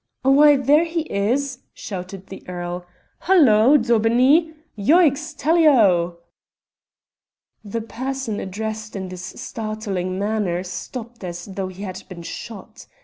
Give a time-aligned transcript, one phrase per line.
[0.23, 2.87] "Why, there he is," shouted the earl.
[3.19, 4.51] "Halloa, Daubeney!
[4.75, 5.35] Yoicks!
[5.37, 6.17] Tally ho!"
[7.63, 12.87] The person addressed in this startling manner stopped as though he had been shot.